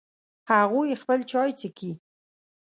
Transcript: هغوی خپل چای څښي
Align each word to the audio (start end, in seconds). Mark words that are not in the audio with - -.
هغوی 0.51 0.99
خپل 1.01 1.19
چای 1.31 1.51
څښي 1.59 1.91